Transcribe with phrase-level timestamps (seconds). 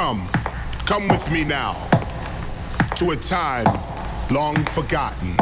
[0.00, 0.28] Come,
[0.86, 1.72] come with me now
[2.94, 3.66] to a time
[4.30, 5.34] long forgotten.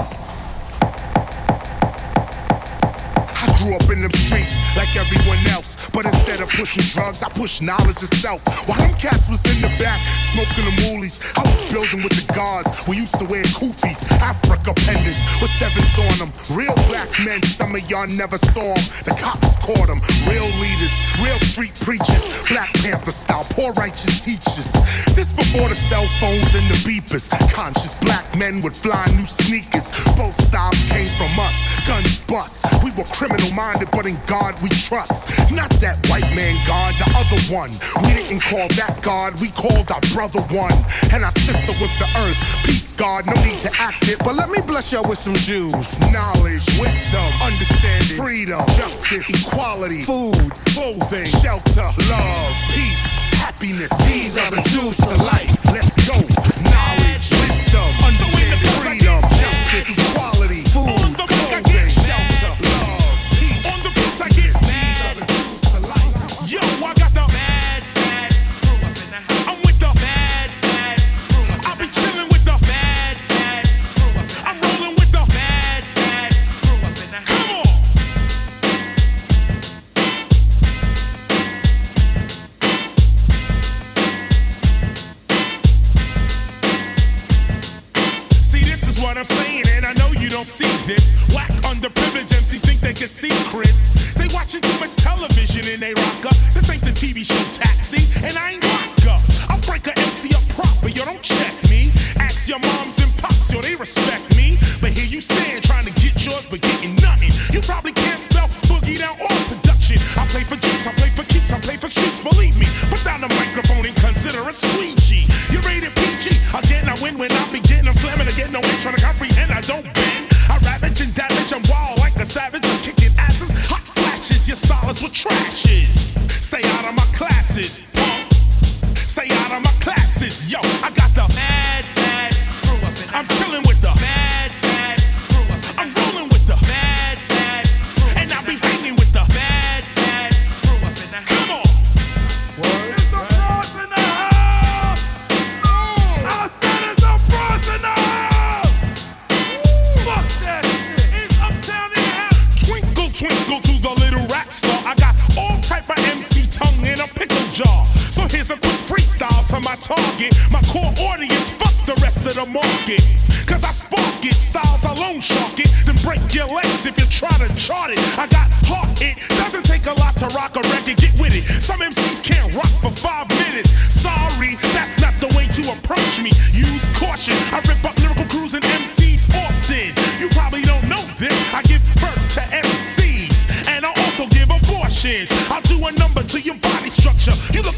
[3.28, 5.88] I grew up in the streets like everyone else.
[5.90, 8.44] But instead of pushing drugs, I push knowledge itself.
[8.68, 9.98] While them cats was in the back,
[10.32, 12.68] smoking the moolies, I was building with the gods.
[12.86, 16.30] We used to wear kufis, Africa pendants, with sevens on them.
[16.52, 18.84] Real black men, some of y'all never saw them.
[19.08, 20.00] The cops caught them.
[20.28, 24.72] Real leaders, real street preachers, Black Panther style, poor righteous teachers.
[25.16, 27.32] This before the cell phones and the beepers.
[27.52, 29.90] Conscious black men would fly new sneakers.
[30.16, 32.66] Both styles came from us, guns bust.
[32.84, 35.30] We were criminal minded, but in God we we trust.
[35.52, 37.70] Not that white man God, the other one.
[38.02, 40.74] We didn't call that God, we called our brother one.
[41.14, 42.38] And our sister was the earth.
[42.66, 44.18] Peace, God, no need to act it.
[44.24, 46.00] But let me bless y'all with some jewels.
[46.10, 53.06] Knowledge, wisdom, understanding, freedom, justice, equality, food, clothing, shelter, love, peace,
[53.38, 53.94] happiness.
[54.02, 55.45] These are the jewels to life.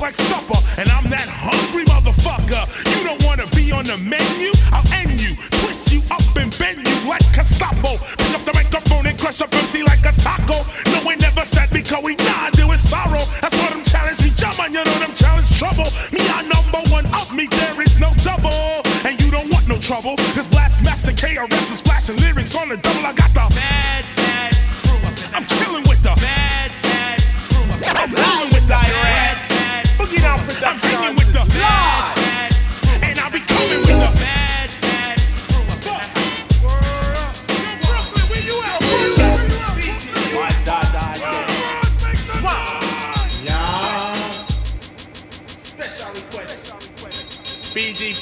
[0.00, 0.58] like supper.
[0.78, 0.87] And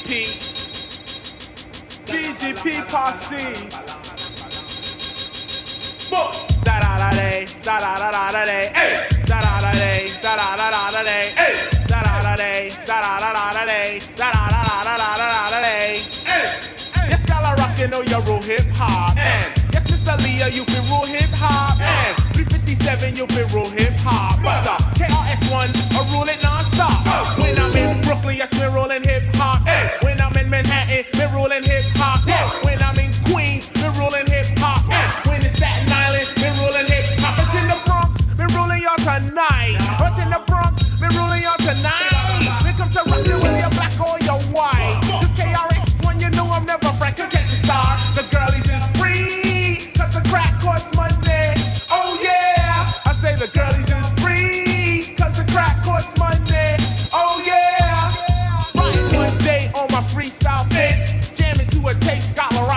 [0.04, 0.36] BDP,
[2.06, 3.68] BDP posse.
[6.10, 6.34] Book.
[6.64, 9.08] Da da da day, da da da da da day, hey.
[9.26, 11.54] Da da da day, da da da da da day, hey.
[11.88, 15.16] Da da da day, da da da da da day, da da da da da
[15.16, 17.08] da da da day, hey.
[17.08, 20.18] Yes, Scala rockin' on your rule hip hop, yes, Mr.
[20.22, 21.78] Leah, you can rule hip hop,
[22.34, 26.92] 357, you can rule hip hop, but uh, KRS-One, I rule it non star.
[27.40, 29.60] When I'm in Brooklyn, yes, we're rolling hip hop.
[30.04, 32.20] When I'm in Manhattan, we're rolling hip hop.
[32.64, 32.80] When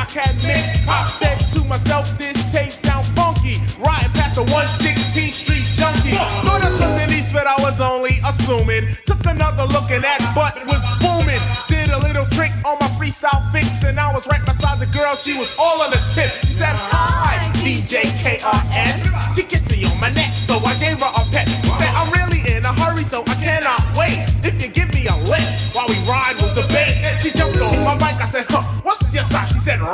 [0.09, 0.65] can mix.
[0.87, 3.61] I said to myself, this tape sound funky.
[3.77, 6.17] Riding past the 116th Street junkie.
[6.45, 8.97] Thought of something east, but I was only assuming.
[9.05, 11.41] Took another look and that butt was booming.
[11.67, 15.15] Did a little trick on my freestyle fix, and I was right beside the girl.
[15.15, 16.31] She was all on the tip.
[16.45, 19.35] She said, Hi, DJ KRS.
[19.35, 21.47] She kissed me on my neck, so I gave her a pet.
[21.47, 24.25] She said, I'm really in a hurry, so I cannot wait.
[24.43, 26.97] If you give me a lift while we ride with the bait.
[27.21, 28.15] She jumped on my bike.
[28.17, 28.58] I said, Huh,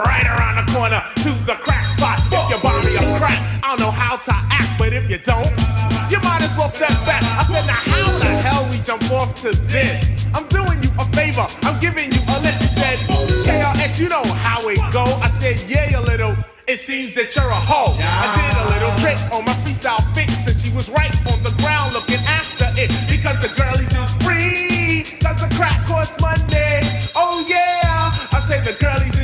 [0.04, 2.20] Right around the corner to the crack spot.
[2.28, 5.20] If you buy me a crack, I don't know how to act, but if you
[5.20, 5.48] don't,
[6.12, 7.24] you might as well step back.
[7.24, 10.04] I said, Now how the hell we jump off to this?
[10.34, 11.48] I'm doing you a favor.
[11.64, 12.60] I'm giving you a lift.
[12.60, 12.98] She said,
[13.48, 15.06] KRS, you know how it go.
[15.24, 16.36] I said, Yeah, a little.
[16.68, 17.96] It seems that you're a hoe.
[17.96, 21.56] I did a little trick on my freestyle fix, and she was right on the
[21.64, 25.06] ground looking after it because the girlies is free.
[25.24, 26.36] Cause the crack costs money.
[27.16, 28.12] Oh yeah.
[28.34, 29.15] I say the girlies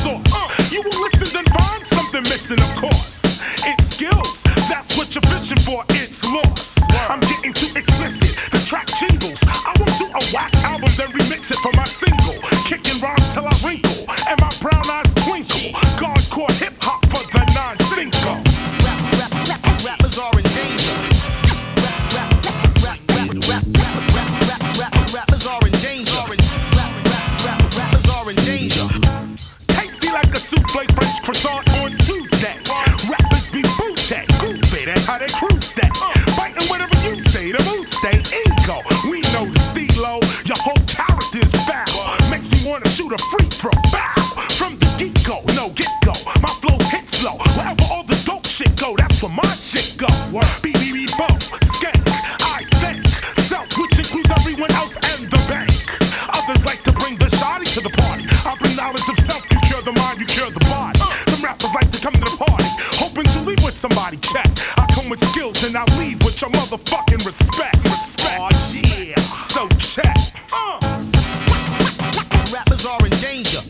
[0.00, 0.32] source.
[0.32, 3.22] Uh, you will listen, then find something missing, of course.
[3.64, 6.80] It's skills, that's what you're fishing for, it's lost.
[7.08, 9.40] I'm getting too explicit, the track jingles.
[9.46, 12.09] I won't do a whack album, then remix it for my single.
[61.50, 62.64] Rappers like to come to the party,
[63.02, 64.46] hoping to leave with somebody check.
[64.76, 67.76] I come with skills and I leave with your motherfucking respect.
[67.82, 68.38] Respect.
[68.38, 69.18] Oh yeah.
[69.50, 70.16] So check.
[70.52, 70.78] Uh.
[72.52, 73.69] Rappers are in danger.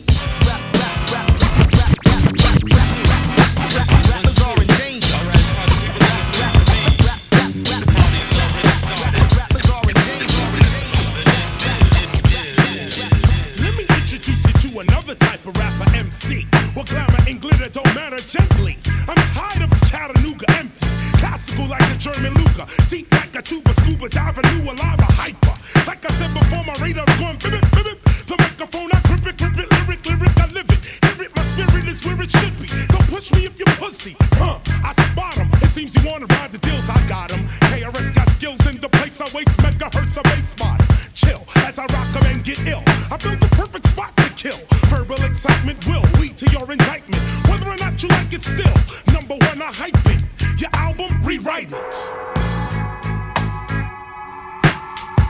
[48.01, 48.73] You like it still,
[49.13, 50.23] number one, I hype it.
[50.59, 51.93] Your album, rewrite it.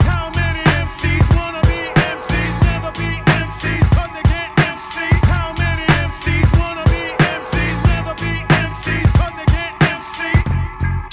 [0.08, 5.04] How many MCs wanna be MCs, never be MCs, they can't MC?
[5.28, 10.32] How many MCs wanna be MCs, never be MCs, they can't MC?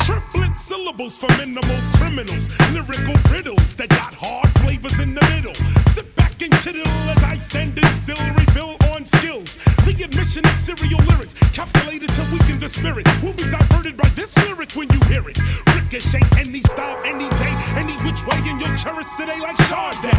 [0.07, 2.47] Triplet syllables for minimal criminals.
[2.71, 5.55] Lyrical riddles that got hard flavors in the middle.
[5.91, 9.57] Sit back and chill as I stand and still reveal on skills.
[10.01, 13.05] Admission of serial lyrics, calculated to weaken the spirit.
[13.21, 15.37] Will be diverted by this lyric when you hear it.
[15.75, 20.15] Ricochet any style, any day, any which way, and you'll cherish today like Sade.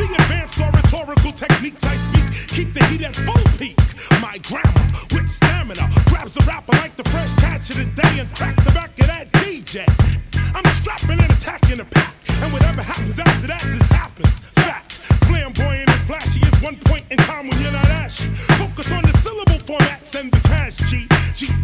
[0.00, 3.76] The advanced oratorical techniques I speak keep the heat at full peak.
[4.24, 8.28] My grammar with stamina grabs a rapper like the fresh catch of the day and
[8.34, 9.84] crack the back of that DJ.
[10.56, 14.38] I'm strapping and attacking the pack, and whatever happens after that just happens.
[14.38, 15.00] Facts.
[15.26, 18.28] Flamboyant and flashy is one point in time when you're not ashy.
[18.58, 21.06] Focus on the syllable formats and the cash G.
[21.34, 21.57] G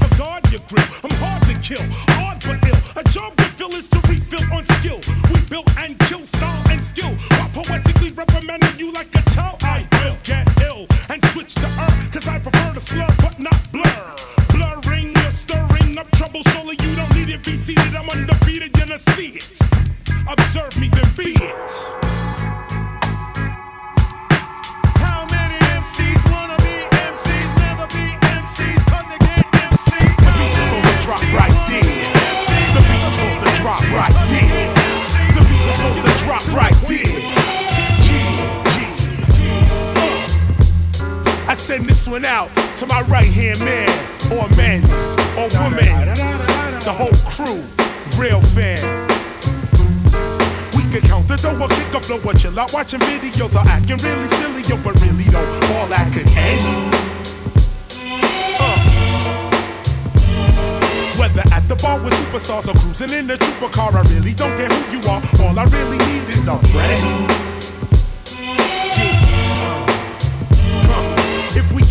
[61.74, 64.98] the bar with superstars or cruising in the trooper car, I really don't care who
[64.98, 65.22] you are.
[65.40, 67.53] All I really need is a friend.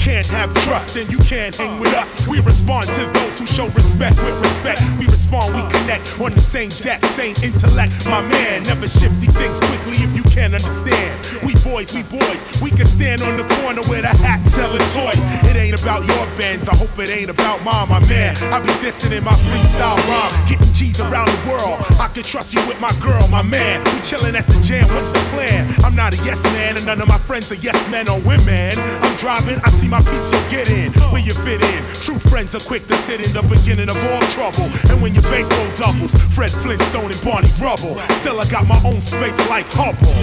[0.03, 2.27] Can't have trust, then you can't hang with us.
[2.27, 4.81] We respond to those who show respect with respect.
[4.99, 7.93] We respond, we connect on the same deck, same intellect.
[8.05, 11.13] My man, never shifty things quickly if you can't understand.
[11.47, 15.23] We boys, we boys, we can stand on the corner with a hat selling toys.
[15.47, 18.35] It ain't about your bands, I hope it ain't about mine, my man.
[18.51, 21.79] I be dissing in my freestyle rhyme, getting G's around the world.
[21.95, 23.79] I can trust you with my girl, my man.
[23.95, 25.73] We chilling at the jam, what's the plan?
[25.85, 28.77] I'm not a yes man, and none of my friends are yes men or women.
[28.77, 31.83] I'm driving, I see my peeps, you get in, where you fit in.
[32.01, 34.65] True friends are quick to sit in the beginning of all trouble.
[34.89, 38.01] And when your bankroll doubles, Fred Flintstone and Barney Rubble.
[38.17, 40.17] Still, I got my own space like Hubble.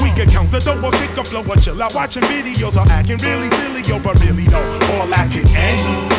[0.00, 2.88] We can count the dough or kick a flow or chill out watching videos or
[2.88, 6.12] acting really silly, yo, but really though, all I can end.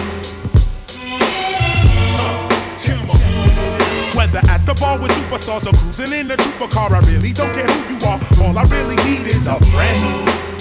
[4.13, 7.51] Whether at the bar with superstars or cruising in a trooper car, I really don't
[7.53, 8.19] care who you are.
[8.45, 10.58] All I really need is a friend.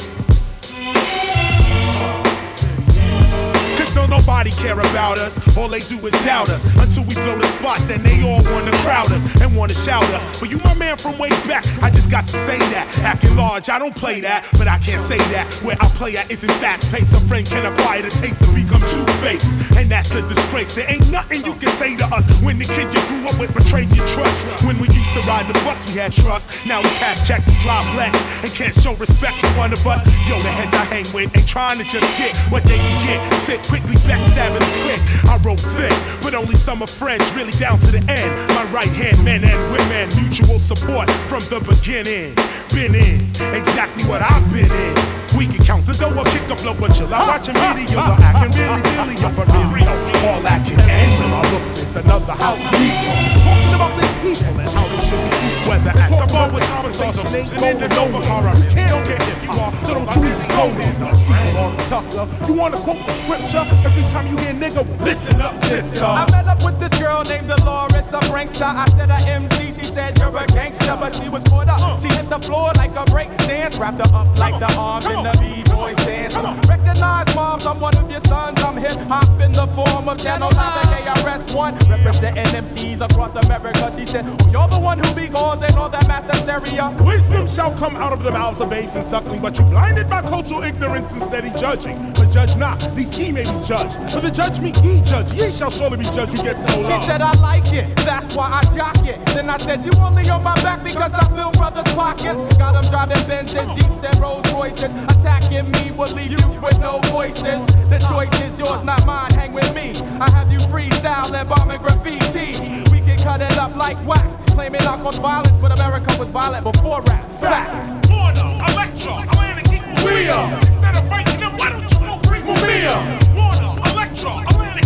[4.18, 5.38] Nobody care about us.
[5.56, 6.75] All they do is doubt us.
[6.76, 10.25] Until we blow the spot, then they all wanna crowd us and wanna shout us.
[10.40, 12.87] But you my man from way back, I just got to say that.
[13.00, 15.46] Acting large, I don't play that, but I can't say that.
[15.62, 17.14] Where I play at isn't fast paced.
[17.14, 19.76] A friend can apply the taste to become two faced.
[19.76, 20.75] And that's a disgrace.
[20.75, 23.54] There ain't nothing you can say to us when the kid you grew up with
[23.54, 24.64] betrays your trust.
[24.64, 26.66] When we used to ride the bus, we had trust.
[26.66, 30.00] Now we cash checks and drive Lex and can't show respect to one of us.
[30.28, 33.18] Yo, the heads I hang with ain't trying to just get what they can get.
[33.38, 35.00] Sit quickly backstabbing click.
[35.28, 38.32] I wrote thick, but only some are friends, really down to the end.
[38.56, 42.34] My right hand men and women, mutual support from the beginning.
[42.72, 43.20] Been in
[43.52, 44.94] exactly what I've been in.
[45.36, 48.18] We can count the dough or kick a flow, but chill out watching videos or
[48.24, 49.88] acting really silly, but real.
[50.26, 51.12] all that can end.
[51.22, 53.38] I look it's another house legal.
[53.48, 57.26] Talking about the people and how they should be whether at the bar with conversation
[57.34, 58.44] ain't going in over car.
[58.46, 58.54] I
[58.88, 60.38] don't care if you are, so don't you.
[60.58, 61.32] C.
[61.48, 66.04] Delores Tucker, you wanna quote the scripture every time you hear nigga, listen up, sister.
[66.04, 68.68] I met up with this girl named Dolores, a prankster.
[68.68, 72.02] I said a MC, she said you're a gangster, but she was caught up.
[72.02, 75.22] She hit the floor like a break dance, wrapped her up like the arms in
[75.24, 76.34] the B-boy stance.
[76.68, 78.62] Recognize moms, I'm one of your sons.
[78.62, 83.90] I'm hip hop in the form of Channel 9, KRS-One, representing MCs across America.
[83.96, 86.94] She said, oh, you're the one who be causing all that mass hysteria.
[87.00, 90.20] Wisdom shall come out of the mouths of babes and suckling, but you blinded by
[90.22, 91.96] cultural ignorance and steady judging.
[92.12, 93.96] But judge not, least he may be judged.
[94.12, 97.32] For the judgment ye judge, ye shall surely be judged who gets no said I
[97.40, 99.24] like it, that's why I jock it.
[99.26, 102.56] Then I said you only on my back because I fill brothers' pockets.
[102.56, 104.90] Got them driving Benzes, Jeeps, and Rolls Royces.
[105.08, 107.66] Attacking me will leave you with no voices.
[107.90, 109.32] The choice is yours, not mine.
[109.32, 109.92] Hang with me.
[110.20, 112.58] I have you freestyle and bombing graffiti.
[112.90, 116.64] We can cut it up like wax, claiming I caused violence, but America was violent
[116.64, 117.30] before rap.
[117.40, 118.06] Fact.
[118.10, 120.62] Warner, Elektra, Atlantic equals RIAA.
[120.62, 122.96] Instead of fighting them, why don't you go free for Mia?
[123.36, 124.32] Warner, Elektra,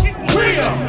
[0.06, 0.42] equals RIAA.
[0.42, 0.81] Instead of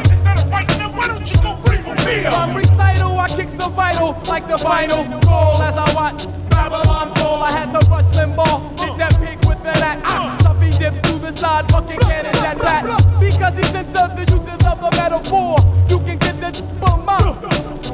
[2.23, 7.43] From recital, I kicks the vital like the final goal as I watch Babylon fall.
[7.43, 10.05] I had to rush Limbaugh, hit that pig with an axe.
[10.43, 12.85] Tuffy dips to the side, bucket cannons at bat.
[13.19, 15.57] Because he censored the uses of the metaphor.
[15.89, 17.17] You can get the from my.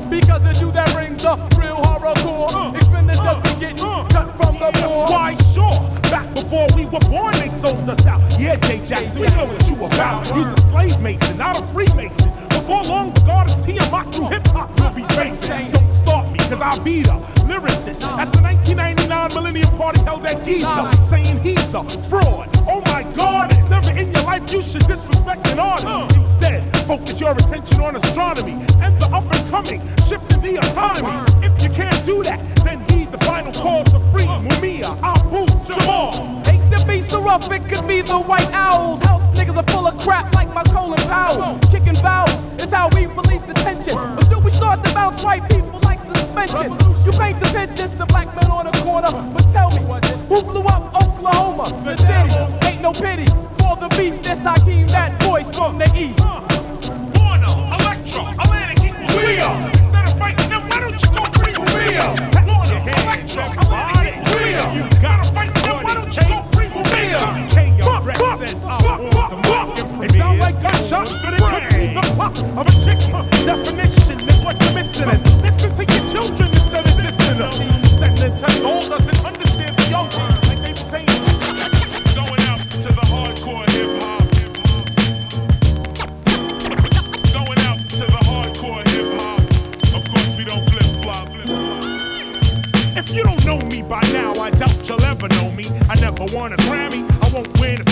[0.09, 2.75] Because it's you that brings the real horrorcore.
[2.75, 3.77] Expenditures be getting
[4.09, 5.05] cut from the floor.
[5.07, 5.79] Why, sure.
[6.11, 8.21] Back before we were born, they sold us out.
[8.39, 10.25] Yeah, Jay Jackson, we know what you about.
[10.27, 12.48] He's a slave mason, not a Freemason.
[12.69, 15.71] Before long, the goddess Tiamat through hip hop will be racing.
[15.71, 17.17] Don't stop me, cause I'll be the
[17.49, 18.05] lyricist.
[18.05, 22.47] At the 1999 Millennium Party held at Giza, saying he's a fraud.
[22.69, 26.15] Oh my god, it's never in your life you should disrespect an artist.
[26.15, 28.53] Instead, focus your attention on astronomy
[28.85, 31.25] and the up and coming, shifting the economy.
[31.43, 36.38] If you can't do that, then heed the final call to free Mumia, Abu, Jamal.
[37.09, 39.01] So rough, it could be the white owls.
[39.01, 41.57] House niggas are full of crap like my Colin Powell.
[41.71, 43.97] Kicking vowels is how we relieve the tension.
[43.97, 46.71] Until we start to bounce white people like suspension.
[47.03, 49.09] You paint the pictures, the black man on the corner.
[49.33, 49.81] But tell me,
[50.27, 51.63] who blew up Oklahoma?
[51.83, 52.67] The city.
[52.67, 53.25] Ain't no pity
[53.57, 54.21] for the beast.
[54.21, 56.19] That's Hakeem, that voice from the east.
[57.17, 59.73] Warner, Elektra, Atlantic equals RIAA.
[59.73, 62.28] Instead of fighting them, why don't you go free?
[70.61, 73.07] gunshots to the cookie, the pop of a chick's
[73.45, 75.09] definition is what you're missing.
[75.09, 77.53] And listen to your children instead of dissing them.
[77.99, 80.09] Setting intent all doesn't understand the young
[83.09, 84.19] hardcore hip hop.
[92.97, 95.65] If you don't know me by now, I doubt you'll ever know me.
[95.89, 97.88] I never won a Grammy, I won't win a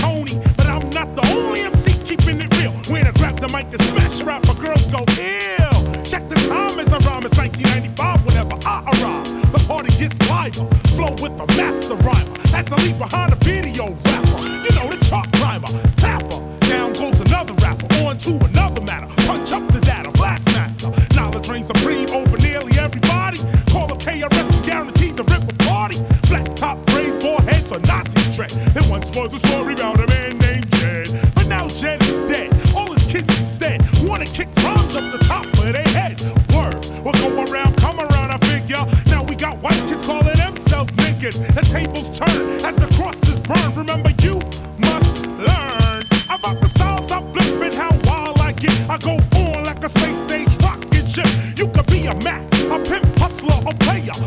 [12.77, 13.36] leave behind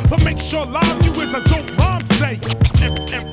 [0.08, 3.29] But make sure love you is a dope rhyme say.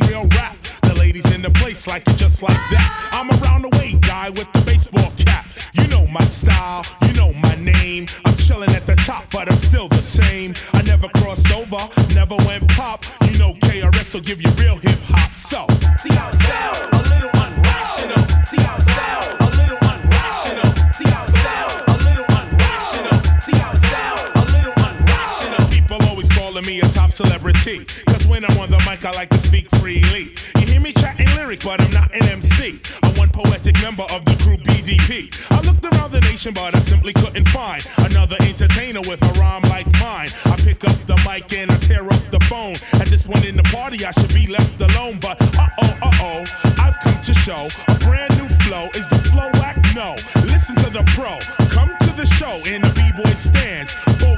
[0.00, 0.56] Real rap.
[0.82, 3.10] The ladies in the place like it just like that.
[3.12, 5.46] I'm around the way guy with the baseball cap.
[5.72, 8.06] You know my style, you know my name.
[8.24, 10.54] I'm chilling at the top, but I'm still the same.
[10.72, 13.04] I never crossed over, never went pop.
[13.30, 15.34] You know KRS will give you real hip hop.
[15.34, 15.66] So.
[15.98, 18.46] See how sound, a little unrational.
[18.46, 18.78] See how
[27.14, 27.84] celebrity.
[28.06, 30.34] Cause when I'm on the mic, I like to speak freely.
[30.58, 32.80] You hear me chatting lyric, but I'm not an MC.
[33.04, 35.30] I'm one poetic member of the crew BDP.
[35.50, 39.62] I looked around the nation, but I simply couldn't find another entertainer with a rhyme
[39.70, 40.30] like mine.
[40.44, 42.74] I pick up the mic and I tear up the phone.
[43.00, 45.18] At this point in the party, I should be left alone.
[45.20, 46.44] But uh oh, uh oh,
[46.80, 48.88] I've come to show a brand new flow.
[48.94, 49.78] Is the flow whack?
[49.94, 50.16] No.
[50.50, 51.38] Listen to the pro.
[51.68, 53.94] Come to the show in the b-boy stands.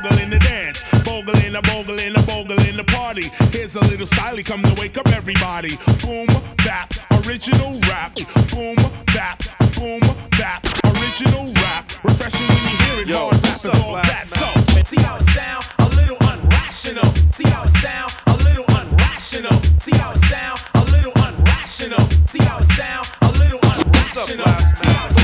[0.07, 0.85] In the dance.
[1.05, 3.31] Bogle in the bogle in the bogle in the party.
[3.51, 5.77] Here's a little styly come to wake up everybody.
[6.01, 6.27] Boom,
[6.59, 6.95] bap,
[7.27, 8.14] original rap.
[8.51, 9.42] Boom, bap,
[9.75, 10.01] boom,
[10.38, 11.90] bap, original rap.
[12.05, 13.09] Refreshing when you hear it.
[13.09, 14.29] Yo, Hard rap is all that.
[14.29, 14.47] So.
[14.85, 17.35] See how it sound, a little unrational.
[17.35, 19.81] See how it sound, a little unrational.
[19.81, 22.29] See how it sound, a little unrational.
[22.29, 24.27] See how it sound, a little unrational.
[24.27, 25.15] See how it sound,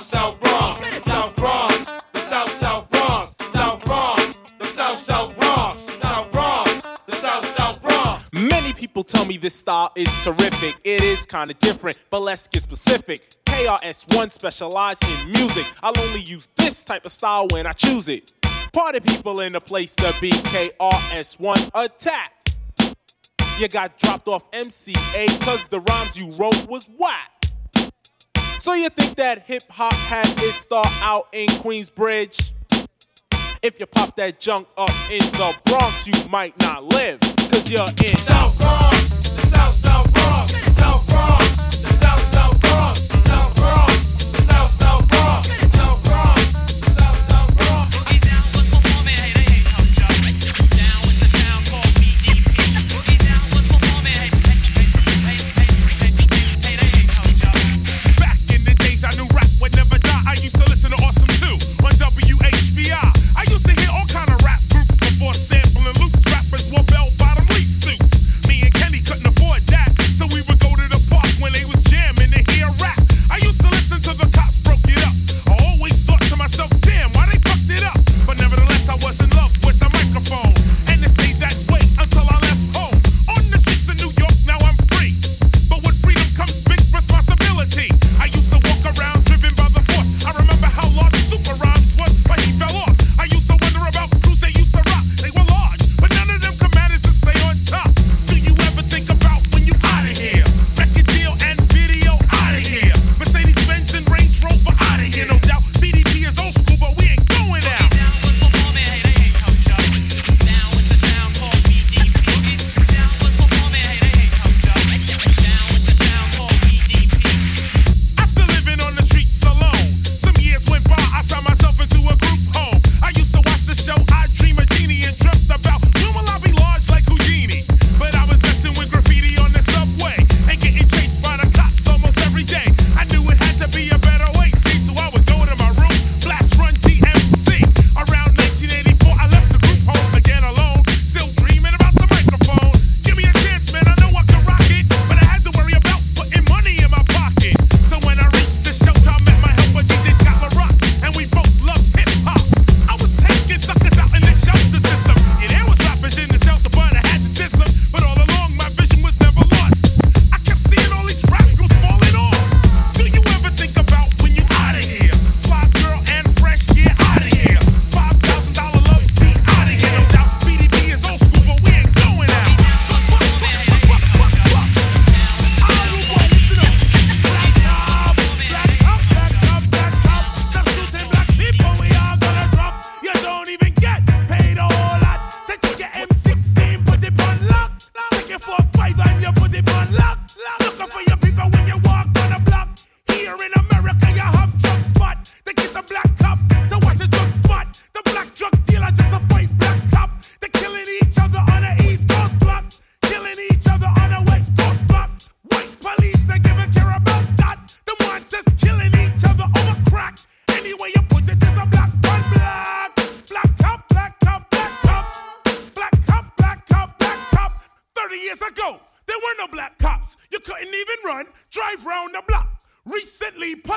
[0.00, 5.82] South South Bronx, South Bronx, the South South Bronx, South Bronx, the South South Bronx,
[5.82, 8.30] South Bronx, the South South Bronx.
[8.32, 10.76] Many people tell me this style is terrific.
[10.84, 13.36] It is kinda different, but let's get specific.
[13.44, 15.70] KRS-One specialized in music.
[15.82, 18.32] I'll only use this type of style when I choose it.
[18.72, 22.54] Party people in the place to be KRS-One attacked.
[23.58, 27.29] You got dropped off MCA cause the rhymes you wrote was whack.
[28.60, 32.50] So you think that hip hop had its start out in Queensbridge?
[33.62, 37.20] If you pop that junk up in the Bronx, you might not live,
[37.50, 39.19] cause you're in South Bronx,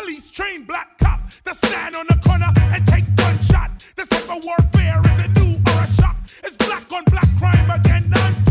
[0.04, 3.72] police trained black cop to stand on the corner and take gunshot.
[3.96, 6.18] This type of warfare is a new or a shock.
[6.44, 8.43] It's black on black crime again, nonsense.